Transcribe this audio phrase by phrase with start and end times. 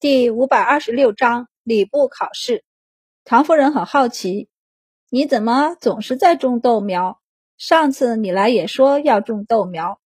[0.00, 2.62] 第五百二十六章礼部考试。
[3.24, 4.48] 唐夫人很好奇，
[5.10, 7.20] 你怎么总是在种豆苗？
[7.56, 9.98] 上次你来也说要种豆苗，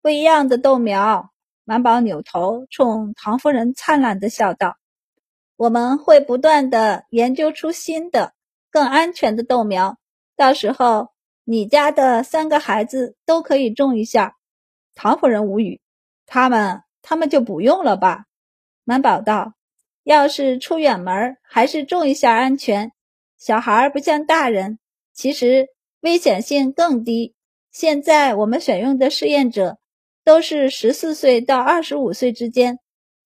[0.00, 1.32] 不一样的豆苗。
[1.64, 4.76] 满宝扭头冲唐夫人灿烂的笑道
[5.58, 8.34] ：“我们会不断的研究出新的、
[8.70, 9.98] 更安全的豆苗，
[10.36, 11.08] 到时候
[11.42, 14.36] 你家的三个孩子都可以种一下。”
[14.94, 15.80] 唐夫人无语，
[16.24, 18.26] 他们他们就不用了吧？
[18.84, 19.54] 满宝道
[20.04, 22.92] ：“要是出远门，还是种一下安全。
[23.38, 24.78] 小孩不像大人，
[25.12, 25.68] 其实
[26.00, 27.34] 危险性更低。
[27.70, 29.78] 现在我们选用的试验者
[30.22, 32.78] 都是十四岁到二十五岁之间，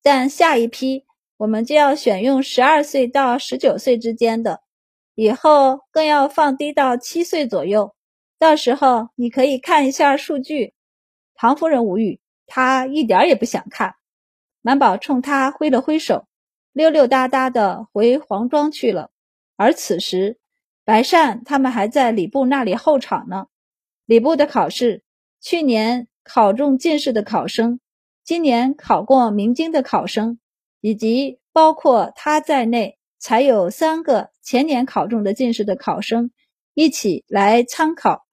[0.03, 1.05] 但下一批
[1.37, 4.61] 我们就要选用十二岁到十九岁之间的，
[5.15, 7.95] 以后更要放低到七岁左右。
[8.39, 10.75] 到时候你可以看一下数据。”
[11.35, 13.95] 唐夫人无语，她一点也不想看。
[14.63, 16.27] 满宝冲他挥了挥手，
[16.73, 19.11] 溜溜达达的回黄庄去了。
[19.57, 20.39] 而此时，
[20.85, 23.47] 白善他们还在礼部那里候场呢。
[24.07, 25.03] 礼部的考试，
[25.41, 27.79] 去年考中进士的考生，
[28.25, 30.39] 今年考过明经的考生，
[30.81, 36.31] 以及包括他在内，才有三个前年考中的进士的考生
[36.73, 38.27] 一起来参考。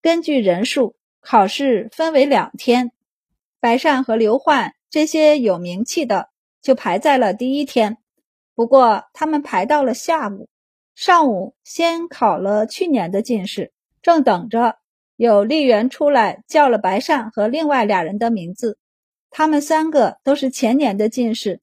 [0.00, 2.92] 根据人数，考试分为两天。
[3.58, 4.75] 白善和刘焕。
[4.90, 6.30] 这些有名气的
[6.62, 7.98] 就排在了第一天，
[8.54, 10.48] 不过他们排到了下午。
[10.94, 13.70] 上午先考了去年的进士，
[14.00, 14.78] 正等着
[15.16, 18.78] 有吏员出来叫了白善和另外俩人的名字。
[19.28, 21.60] 他们三个都是前年的进士，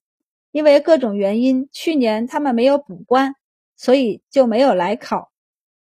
[0.52, 3.34] 因为各种原因，去年他们没有补官，
[3.76, 5.32] 所以就没有来考。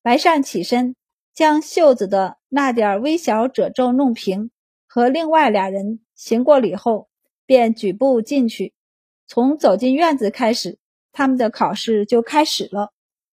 [0.00, 0.94] 白善起身，
[1.34, 4.52] 将袖子的那点微小褶皱弄平，
[4.86, 7.09] 和另外俩人行过礼后。
[7.50, 8.74] 便举步进去，
[9.26, 10.78] 从走进院子开始，
[11.10, 12.92] 他们的考试就开始了。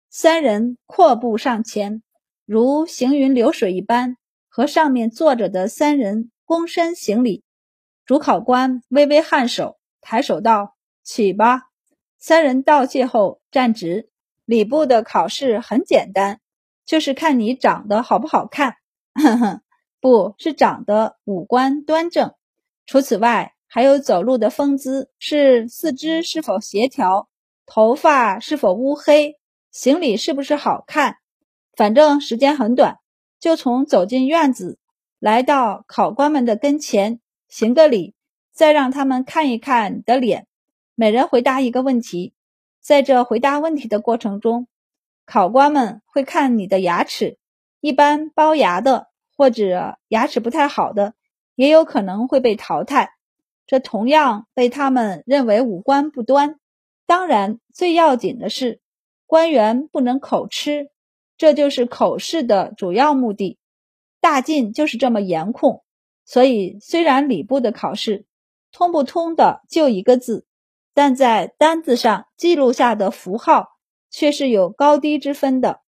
[0.09, 2.01] 三人阔步上前，
[2.45, 4.16] 如行云流水一般，
[4.49, 7.43] 和上面坐着的三人躬身行礼。
[8.06, 11.62] 主考官微微颔首，抬手道：“起吧。”
[12.17, 14.11] 三人道谢后站直。
[14.44, 16.38] 礼部的考试很简单，
[16.87, 18.77] 就是看你长得好不好看。
[19.21, 19.61] 哼哼，
[20.00, 22.33] 不是长得五官端正。
[22.87, 23.53] 除此外。
[23.75, 27.29] 还有走路的风姿，是四肢是否协调，
[27.67, 29.37] 头发是否乌黑，
[29.73, 31.17] 行礼是不是好看。
[31.75, 32.99] 反正时间很短，
[33.41, 34.79] 就从走进院子，
[35.19, 37.19] 来到考官们的跟前，
[37.49, 38.15] 行个礼，
[38.53, 40.47] 再让他们看一看你的脸，
[40.95, 42.33] 每人回答一个问题。
[42.81, 44.69] 在这回答问题的过程中，
[45.27, 47.39] 考官们会看你的牙齿，
[47.81, 51.15] 一般龅牙的或者牙齿不太好的，
[51.56, 53.13] 也有可能会被淘汰。
[53.66, 56.58] 这同样被他们认为五官不端。
[57.06, 58.80] 当然，最要紧的是，
[59.26, 60.91] 官员不能口吃，
[61.36, 63.58] 这就是口试的主要目的。
[64.20, 65.82] 大晋就是这么严控。
[66.25, 68.25] 所以，虽然礼部的考试
[68.72, 70.46] 通不通的就一个字，
[70.94, 73.69] 但在单子上记录下的符号
[74.10, 75.81] 却是有高低之分的。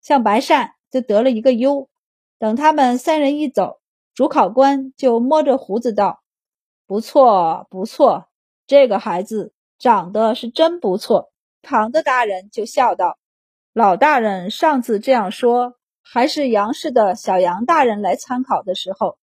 [0.00, 1.88] 像白善就得了一个优。
[2.38, 3.80] 等他们三人一走，
[4.14, 6.22] 主考官就摸着胡子道。
[6.90, 8.26] 不错，不错，
[8.66, 11.30] 这个孩子长得是真不错。
[11.62, 13.16] 旁的大人就笑道
[13.72, 19.18] ：“老大人上次这样说，还是杨氏的小杨大人来参考的时候。”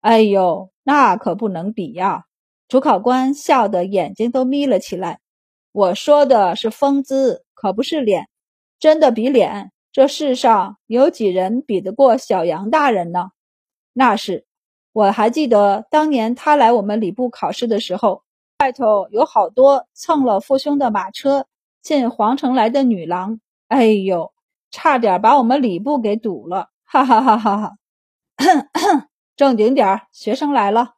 [0.00, 2.24] 哎呦，那可不能比呀！
[2.66, 5.20] 主考官笑得眼睛都眯了起来。
[5.70, 8.30] 我说的是风姿，可不是脸。
[8.78, 13.32] 真的比脸，这世上有几人比得过小杨大人呢？
[13.92, 14.46] 那是。
[14.92, 18.22] 我还记得当年他来我们礼部考试的时候，
[18.58, 21.46] 外头有好多蹭了父兄的马车
[21.80, 24.32] 进皇城来的女郎，哎呦，
[24.70, 26.68] 差点把我们礼部给堵了！
[26.84, 27.76] 哈哈哈哈哈！
[29.34, 30.94] 正经点儿学生来了！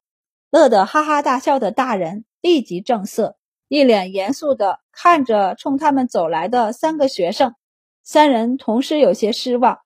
[0.50, 3.36] 乐得哈哈大笑的大人立即正色，
[3.68, 7.54] 一脸严肃的看着冲他们走来的三个学生。
[8.02, 9.78] 三人同时有些失望，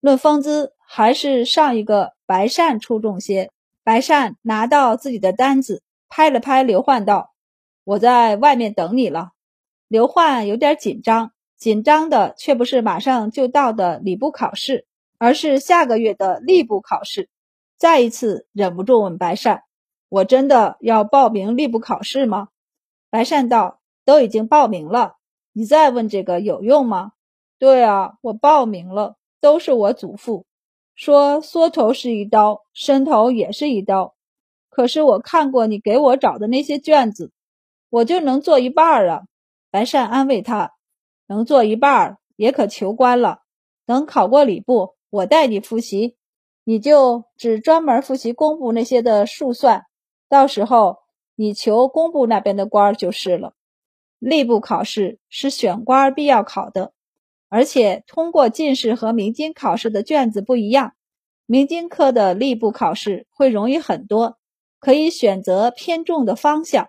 [0.00, 3.50] 论风姿，还是上一个白善出众些。
[3.86, 7.32] 白善拿到自己的单子，拍了拍刘焕道
[7.86, 9.30] ：“我在外面等你了。”
[9.86, 14.88] 刘焕有点紧张，紧张的却不是马上就到的礼部考试，
[15.18, 17.28] 而是下个月的吏部考试。
[17.76, 19.62] 再一次忍不住问白善
[20.10, 22.48] ：“我真的要报名吏部考试吗？”
[23.08, 25.14] 白善道：“都已经报名了，
[25.52, 27.12] 你再问这个有用吗
[27.60, 30.44] ？”“对啊，我报名了，都是我祖父。”
[30.96, 34.14] 说缩头是一刀，伸头也是一刀。
[34.70, 37.32] 可是我看过你给我找的那些卷子，
[37.90, 39.22] 我就能做一半啊。
[39.70, 40.72] 白善安慰他
[41.28, 43.40] ：“能做一半也可求官了。
[43.84, 46.16] 等考过礼部，我带你复习，
[46.64, 49.84] 你就只专门复习工部那些的数算。
[50.30, 50.96] 到时候
[51.34, 53.52] 你求工部那边的官就是了。
[54.18, 56.92] 吏部考试是选官必要考的，
[57.48, 60.94] 而且通过进士和明经考试的卷子不一样，
[61.46, 64.38] 明经科的吏部考试会容易很多，
[64.80, 66.88] 可以选择偏重的方向。”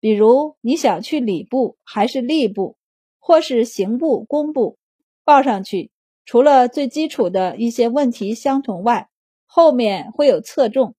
[0.00, 2.76] 比如你想去礼部还是吏部，
[3.18, 4.78] 或是刑部、工部，
[5.24, 5.90] 报上去，
[6.24, 9.08] 除了最基础的一些问题相同外，
[9.44, 10.92] 后面会有侧重；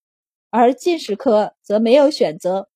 [0.50, 2.68] 而进士科则没有选择，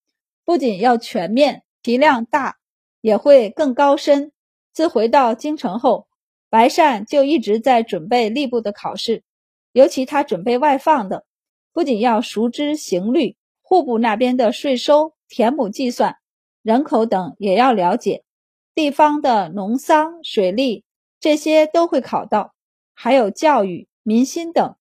[0.46, 2.56] 不仅要全面、题量大，
[3.02, 4.32] 也会更高深。
[4.72, 6.06] 自回到京城后，
[6.54, 9.24] 白善就一直在准备吏部的考试，
[9.72, 11.24] 尤其他准备外放的，
[11.72, 15.14] 不仅要熟知刑律、户部那边的税收。
[15.28, 16.14] 田亩计算、
[16.62, 18.22] 人口等也要了解，
[18.72, 20.84] 地方的农桑、水利
[21.18, 22.54] 这些都会考到，
[22.94, 24.76] 还有教育、民心等。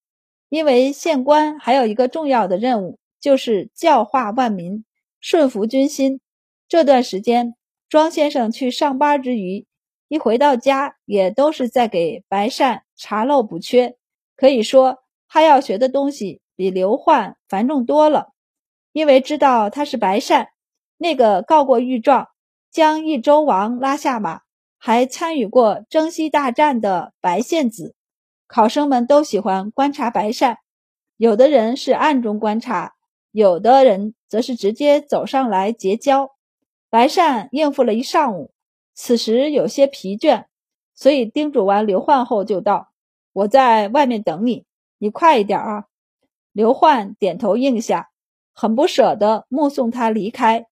[0.48, 4.84] 因为县官还有一个重要的任务，就是教化万民、
[5.18, 6.20] 顺服军心。
[6.68, 7.56] 这段时间，
[7.88, 9.66] 庄先生去上班之余，
[10.08, 13.96] 一回到家也都是在给白善查漏补缺。
[14.36, 14.98] 可以说，
[15.28, 18.32] 他要学的东西比刘焕繁重多了。
[18.92, 20.50] 因为知道他是白善，
[20.98, 22.28] 那个告过御状、
[22.70, 24.42] 将益州王拉下马，
[24.78, 27.96] 还参与过征西大战的白献子，
[28.46, 30.58] 考生们都喜欢观察白善。
[31.16, 32.94] 有的人是暗中观察，
[33.32, 36.30] 有的人则是直接走上来结交。
[36.88, 38.52] 白善应付了一上午，
[38.94, 40.46] 此时有些疲倦，
[40.94, 42.92] 所以叮嘱完刘焕后就道
[43.34, 44.64] ：“我在外面等你，
[44.98, 45.84] 你快一点啊。”
[46.52, 48.10] 刘焕点头应下。
[48.56, 50.68] 很不舍得目送他离开，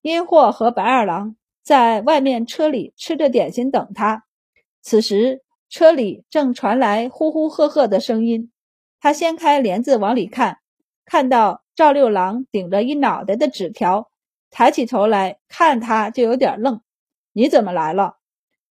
[0.00, 4.24] 殷霍和白二郎在外面车里吃着点心等他。
[4.80, 8.52] 此时车里正传来呼呼喝喝的声音，
[9.00, 10.58] 他掀开帘子往里看，
[11.04, 14.08] 看到赵六郎顶着一脑袋的纸条，
[14.48, 16.80] 抬起头来看他就有点愣
[17.36, 18.16] ：“你怎么来了？”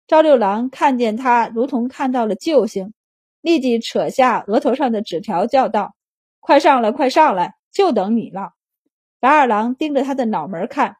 [0.06, 2.92] 赵六郎看见他，如同看到了救星，
[3.40, 5.94] 立即扯下额头上的纸条，叫道
[6.40, 8.52] ：“快上来，快上来！”就等你了。
[9.18, 10.96] 白二郎盯着他的脑门看，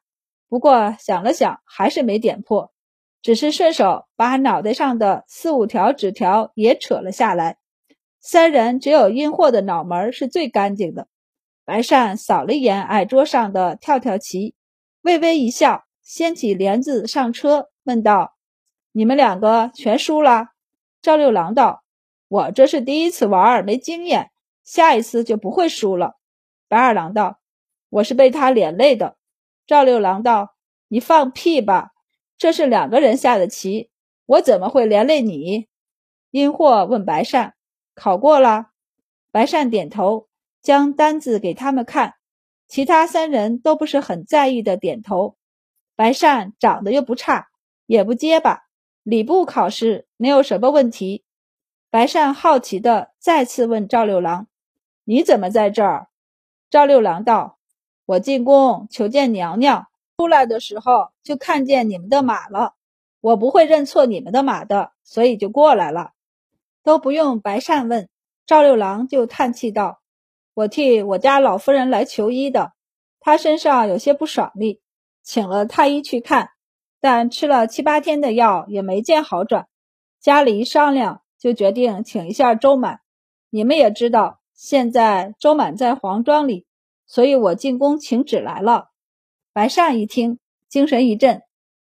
[0.48, 2.72] 不过想了想，还是没点破，
[3.20, 7.58] 只是顺手把脑袋上的四五条纸条也扯了下来。
[8.20, 11.08] 三人只有阴货的脑门是最干净的。
[11.64, 14.54] 白善扫了一眼矮桌上的跳跳棋，
[15.02, 18.36] 微微一笑，掀起帘子上车，问道
[18.92, 20.48] ：“你们两个全输了？”
[21.02, 21.82] 赵六郎道
[22.28, 24.30] ：“我这是第一次玩，没经验，
[24.64, 26.16] 下一次就不会输了。”
[26.68, 27.40] 白二郎道
[27.90, 29.16] ：“我是被他连累的。”
[29.66, 30.54] 赵六郎道
[30.88, 31.90] ：“你放屁吧！
[32.36, 33.90] 这是两个人下的棋，
[34.26, 35.68] 我怎么会连累你？”
[36.30, 37.54] 殷霍问白善
[37.94, 38.68] ：“考过了？”
[39.32, 40.28] 白善点头，
[40.60, 42.14] 将单子给他们看。
[42.66, 45.36] 其他三人都不是很在意的点头。
[46.00, 47.50] 白善长得又不差，
[47.84, 48.62] 也不结巴。
[49.02, 51.26] 礼部考试能有什么问题？
[51.90, 54.46] 白善好奇的再次问赵六郎
[55.04, 56.08] ：“你怎么在这儿？”
[56.70, 57.58] 赵六郎道
[58.06, 62.72] ：“我进宫求见娘娘，出来的时候就看见你们的马了。
[63.20, 66.12] 我不会认错你们的马的，所以就过来了。
[66.82, 68.08] 都不用白善问，
[68.46, 70.00] 赵六郎就叹气道
[70.56, 72.72] ：‘我替我家老夫人来求医的，
[73.20, 74.80] 她身上有些不爽利，
[75.22, 76.50] 请了太医去看，
[77.00, 79.68] 但吃了七八天的药也没见好转。
[80.20, 83.00] 家里一商量，就决定请一下周满。
[83.50, 86.66] 你们也知道。’”现在周满在黄庄里，
[87.06, 88.90] 所以我进宫请旨来了。
[89.54, 91.40] 白善一听，精神一振，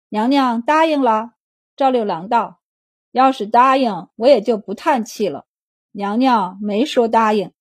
[0.10, 1.34] 娘娘答应了。
[1.76, 2.60] 赵六郎道
[3.14, 5.46] ：“要是答应，我也就不叹气了。
[5.92, 7.52] 娘娘没说答应，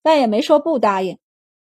[0.00, 1.18] 但也没说不答应，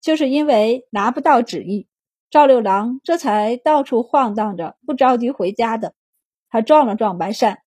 [0.01, 1.87] 就是因为拿不到旨意，
[2.31, 5.93] 赵六郎这才到处晃荡着，不着急回家的。”
[6.49, 7.59] 他撞了撞白善，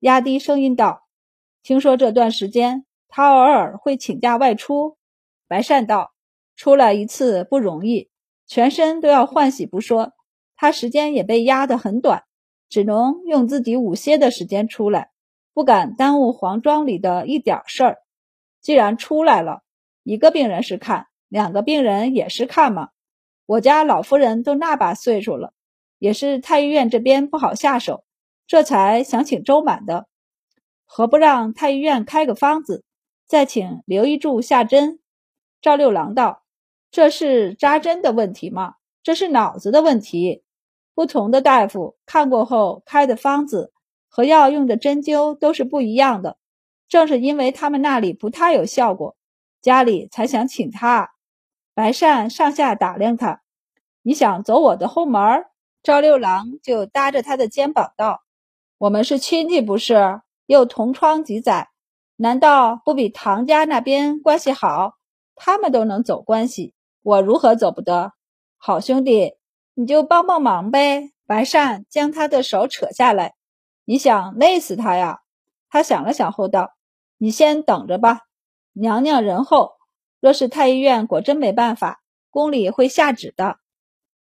[0.00, 1.06] 压低声音道
[1.62, 4.98] ：“听说这段时间。”他偶尔会请假外出，
[5.46, 6.12] 白善道
[6.56, 8.10] ：“出来一次不容易，
[8.46, 10.12] 全身都要换洗不说，
[10.56, 12.24] 他时间也被压得很短，
[12.68, 15.10] 只能用自己午歇的时间出来，
[15.54, 17.98] 不敢耽误皇庄里的一点事儿。
[18.60, 19.62] 既然出来了，
[20.02, 22.90] 一个病人是看，两个病人也是看嘛。
[23.48, 25.54] 我家老夫人都那把岁数了，
[25.98, 28.04] 也是太医院这边不好下手，
[28.46, 30.06] 这才想请周满的，
[30.84, 32.84] 何不让太医院开个方子？”
[33.26, 35.00] 再请刘一柱下针。
[35.62, 36.42] 赵六郎道
[36.92, 38.74] ：“这是扎针的问题吗？
[39.02, 40.44] 这是脑子的问题。
[40.94, 43.72] 不同的大夫看过后开的方子
[44.08, 46.36] 和药用的针灸都是不一样的。
[46.86, 49.16] 正是因为他们那里不太有效果，
[49.62, 51.12] 家里才想请他。
[51.78, 53.40] 白善上下打量他，
[54.02, 55.44] 你想走我的后门？
[55.80, 58.24] 赵六郎就搭着他的肩膀道
[58.78, 60.20] ：“我们是亲戚，不是？
[60.46, 61.68] 又同窗几载，
[62.16, 64.94] 难道不比唐家那边关系好？
[65.36, 68.12] 他们都能走关系，我如何走不得？
[68.56, 69.36] 好兄弟，
[69.74, 73.36] 你就帮帮忙呗。”白善将他的手扯下来，
[73.84, 75.20] 你想累死他呀？
[75.70, 76.72] 他想了想后道。
[77.18, 78.22] 你先等着吧，
[78.72, 79.77] 娘娘仁厚。
[80.20, 83.58] 若是太医院果真没办法，宫里会下旨的。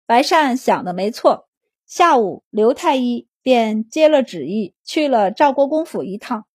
[0.06, 1.48] 白善想的没错，
[1.86, 6.46] 下午刘太医便接了旨意，去了赵国公府一趟，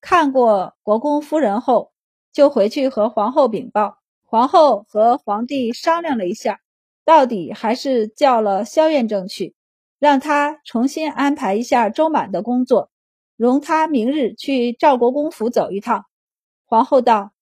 [0.00, 1.92] 看过国公夫人后，
[2.32, 3.98] 就回去和皇后禀报。
[4.28, 6.60] 皇后和皇帝商量了一下，
[7.04, 9.54] 到底还是叫了萧彦正去，
[10.00, 12.90] 让他重新安排一下周满的工作。
[13.36, 16.06] 容他明日去赵国公府走一趟。
[16.64, 17.32] 皇后道：“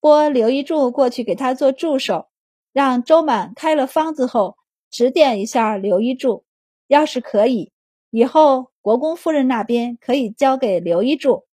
[0.00, 2.28] 拨刘一柱过去给他做助手，
[2.72, 4.56] 让周满开了方子后
[4.90, 6.44] 指点一下刘一柱。
[6.86, 7.72] 要是可以，
[8.10, 11.44] 以后国公夫人那边可以交给刘一柱。”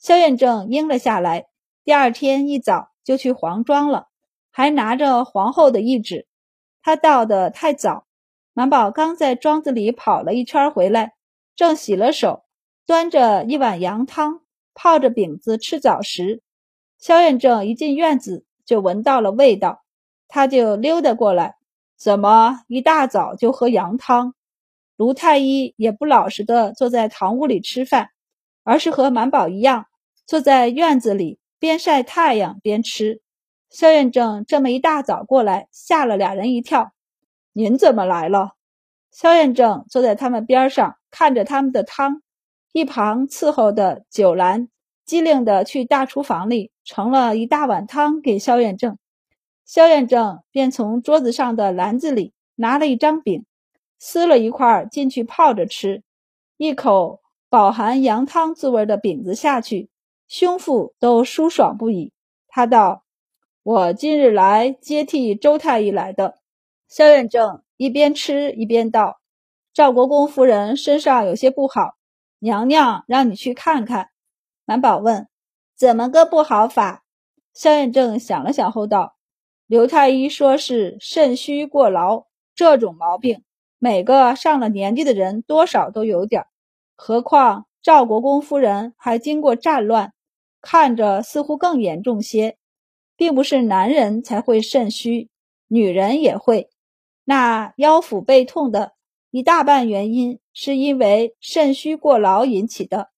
[0.00, 1.48] 萧远正应了下来。
[1.84, 4.08] 第二天一早就去黄庄了，
[4.50, 6.26] 还拿着皇后的懿旨。
[6.82, 8.06] 他到的太早，
[8.54, 11.14] 满宝刚在庄子里跑了一圈回来，
[11.54, 12.44] 正洗了手。
[12.86, 14.40] 端着一碗羊汤，
[14.72, 16.42] 泡着饼子吃早食。
[17.00, 19.82] 萧远正一进院子就闻到了味道，
[20.28, 21.56] 他就溜达过来。
[21.96, 24.34] 怎么一大早就喝羊汤？
[24.96, 28.10] 卢太医也不老实的坐在堂屋里吃饭，
[28.64, 29.86] 而是和满宝一样
[30.26, 33.22] 坐在院子里边晒太阳边吃。
[33.70, 36.92] 萧远正这么一大早过来，吓了俩人一跳。
[37.52, 38.52] 您怎么来了？
[39.10, 42.22] 萧远正坐在他们边上，看着他们的汤。
[42.72, 44.68] 一旁伺候的九兰
[45.10, 48.96] 机灵的去大厨房里盛了一大碗汤给萧远正，
[49.64, 53.44] 萧远正便从桌子上的篮子里拿了一张饼，
[53.98, 56.04] 撕了一块进去泡着吃，
[56.56, 59.90] 一口饱含羊汤滋味的饼子下去，
[60.28, 62.12] 胸腹都舒爽不已。
[62.46, 63.02] 他道
[63.64, 66.38] ：“我今日来接替周太医来的。”
[66.86, 69.18] 萧远正一边吃一边道
[69.74, 71.96] ：“赵国公夫人身上有些不好。”
[72.38, 74.10] 娘娘让你去看看。
[74.70, 75.26] 满宝问
[75.76, 77.02] ：“怎么个不好法？”
[77.52, 79.16] 萧远正想了想后道
[79.66, 83.42] ：“刘太医说是肾虚过劳，这种毛病，
[83.80, 86.44] 每个上了年纪的人多少都有点。
[86.94, 90.12] 何况赵国公夫人还经过战乱，
[90.60, 92.56] 看着似乎更严重些。
[93.16, 95.30] 并不是男人才会肾虚，
[95.66, 96.70] 女人也会。
[97.24, 98.92] 那腰腹背痛的。”
[99.32, 103.10] 一大半原因是因为肾虚过劳引起的。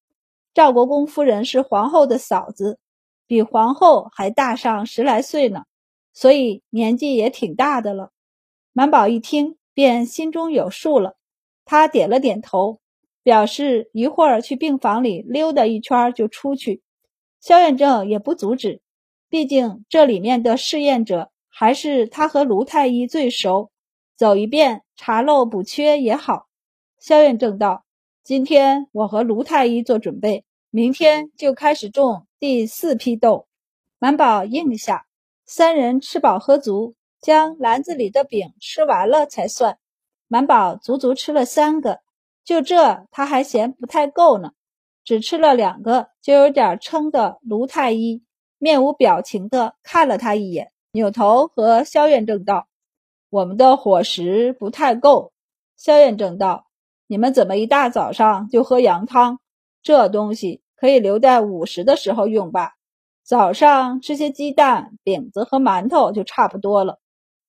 [0.54, 2.78] 赵国公夫人是皇后的嫂子，
[3.26, 5.64] 比皇后还大上十来岁呢，
[6.12, 8.10] 所以年纪也挺大的了。
[8.72, 11.16] 满宝一听便心中有数了，
[11.64, 12.80] 他点了点头，
[13.22, 16.82] 表示一会儿去病房里溜达一圈就出去。
[17.40, 18.82] 萧远正也不阻止，
[19.28, 23.70] 毕竟这里面的试验者还是他和卢太医最熟。
[24.16, 26.46] 走一遍，查漏补缺也好。
[26.98, 27.84] 萧远正道
[28.24, 33.48] ：“今天我和卢太医做准备，明天就开始种第四批豆。”
[33.98, 35.06] 满宝应下，
[35.44, 39.78] 三人吃饱喝足，将篮子里的饼吃完了才算。
[40.28, 41.98] 满宝足足吃了三个，
[42.44, 44.52] 就这他还嫌不太够呢，
[45.04, 47.38] 只吃了两个，就有点撑的。
[47.42, 48.22] 卢太医
[48.58, 52.68] 面无表情的看了他一眼，扭头和萧远正道。
[53.30, 55.32] 我们的伙食不太够，
[55.76, 56.66] 萧远正道
[57.12, 59.38] ：“你们怎么一大早上就喝羊汤？
[59.82, 62.72] 这东西可以留在午时的时候用吧。
[63.22, 67.00] 早上吃些鸡蛋、饼子和馒头就差不多了。”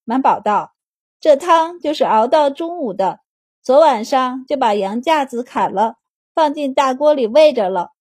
[0.04, 0.74] 满宝道
[1.22, 3.22] ：“这汤就是熬到中午的，
[3.62, 5.96] 昨晚上就把羊架子砍了，
[6.36, 7.92] 放进大锅里煨着了。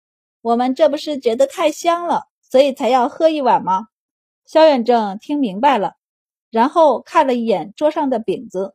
[0.41, 3.87] 我们这不是觉得太香了，所以才要喝一碗吗？”
[4.45, 5.93] 萧远正听明白了。
[6.51, 8.75] 然后看了一眼桌上的饼子，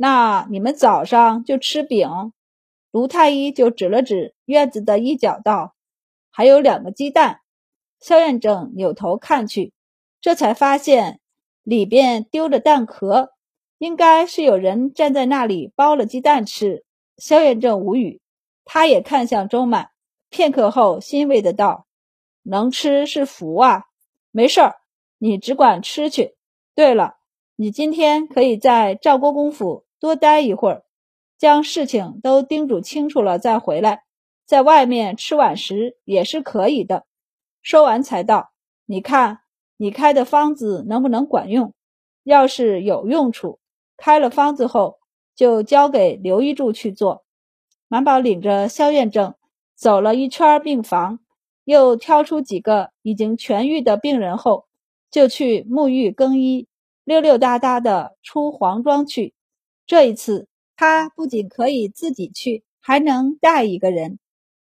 [0.00, 2.32] 那你们早上就吃饼？
[2.92, 5.74] 卢太医就指了指院子的一角道
[6.30, 7.40] ：“还有两个鸡蛋。”
[7.98, 9.72] 萧院正扭头看去，
[10.20, 11.18] 这才发现
[11.64, 13.32] 里边丢着蛋壳，
[13.78, 16.84] 应该是有人站在那里剥了鸡蛋吃。
[17.16, 18.20] 萧院正无语，
[18.64, 19.90] 他也看向周满，
[20.30, 21.88] 片刻后欣慰的道
[22.44, 23.86] ：“能吃是福啊，
[24.30, 24.76] 没事儿，
[25.18, 26.36] 你只管吃去。”
[26.76, 27.16] 对了，
[27.56, 30.84] 你今天可以在赵国公府多待一会儿。
[31.38, 34.02] 将事情都叮嘱清楚了再回来，
[34.44, 37.06] 在外面吃晚食也是可以的。
[37.62, 38.50] 说完才道
[38.86, 39.40] ：“你看，
[39.76, 41.74] 你开的方子能不能管用？
[42.24, 43.60] 要是有用处，
[43.96, 44.98] 开了方子后
[45.36, 47.24] 就交给刘一柱去做。”
[47.86, 49.34] 满宝领着肖院正
[49.76, 51.20] 走了一圈病房，
[51.64, 54.66] 又挑出几个已经痊愈的病人后，
[55.08, 56.66] 就去沐浴更衣，
[57.04, 59.34] 溜溜达达的出黄庄去。
[59.88, 64.18] 这一次，他不仅可以自己去，还能带一个人。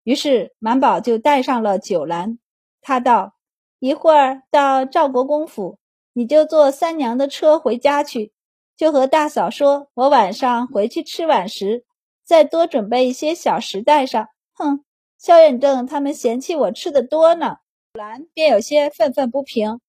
[0.03, 2.39] 于是满宝就带上了九兰。
[2.81, 3.35] 他道
[3.81, 5.79] ：“一会儿到赵国公府，
[6.15, 8.33] 你就坐三娘的车回家去，
[8.79, 11.85] 就和大嫂说，我晚上回去吃晚食。”
[12.25, 14.29] 再多准备一些小食带上。
[14.55, 14.85] 哼，
[15.19, 17.57] 萧远正他们嫌弃我吃的多呢。
[17.93, 19.81] 兰便有些愤愤不平：“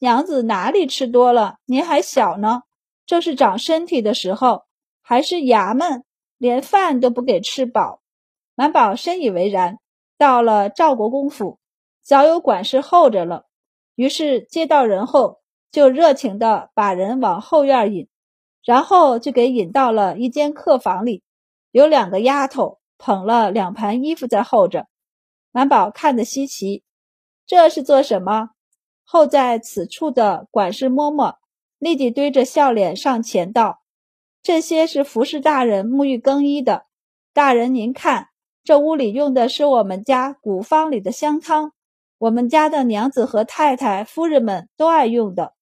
[0.00, 1.58] 娘子哪里吃多了？
[1.66, 2.62] 您还小呢，
[3.06, 4.64] 这是长身体的时候，
[5.10, 6.04] 还是衙门
[6.38, 8.00] 连饭都不给吃饱？”
[8.54, 9.78] 满宝深以为然。
[10.16, 11.58] 到了赵国公府，
[12.02, 13.46] 早有管事候着了，
[13.96, 15.40] 于是接到人后，
[15.72, 18.06] 就热情地把人往后院引，
[18.62, 21.24] 然后就给引到了一间客房里。
[21.72, 24.86] 有两个丫头捧了两盘衣服在候着，
[25.52, 26.84] 满宝看得稀奇，
[27.46, 28.50] 这是做什么？
[29.02, 31.36] 候在此处的管事嬷嬷
[31.78, 33.80] 立即堆着笑脸上前道
[34.42, 36.86] ：“这些是服侍大人沐浴更衣的。
[37.32, 38.28] 大人您看，
[38.64, 41.72] 这屋里用的是我们家古方里的香汤，
[42.18, 45.54] 我们家的娘子和太太、夫人们都爱用的。”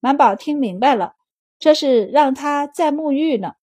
[0.00, 1.14] 满宝听明白了，
[1.58, 3.54] 这是让他在沐浴呢。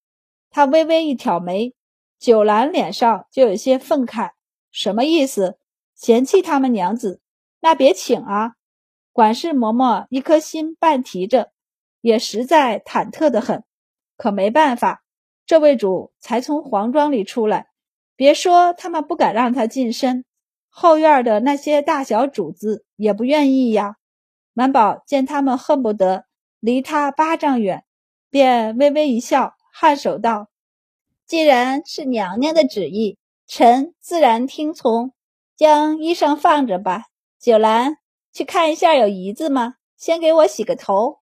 [0.50, 1.74] 他微微一挑眉。
[2.20, 4.32] 九兰脸上就有些愤慨，
[4.72, 5.58] 什么意思？
[5.96, 7.20] 嫌弃他们娘子？
[7.62, 8.54] 那别请啊！
[9.12, 11.52] 管事嬷嬷一颗心半提着，
[12.02, 13.64] 也实在忐忑的很。
[14.22, 15.02] 可没办法，
[15.48, 17.70] 这位主才从黄庄里出来，
[18.16, 20.26] 别说他们不敢让他近身，
[20.70, 23.96] 后院的那些大小主子也不愿意呀。
[24.54, 26.26] 满宝见他们恨不得
[26.60, 27.84] 离他八丈远，
[28.30, 30.50] 便微微一笑，颔首道。
[31.26, 35.14] 既然是娘娘的旨意，臣自然听从。
[35.58, 37.06] 将衣裳放着吧。
[37.40, 37.98] 九兰，
[38.32, 39.78] 去看一下有姨子吗？
[39.98, 41.21] 先给我洗个头。